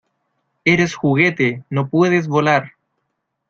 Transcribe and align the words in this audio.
¡Eres 0.65 0.95
juguete!¡ 0.95 1.63
no 1.69 1.87
puedes 1.89 2.27
volar! 2.27 2.71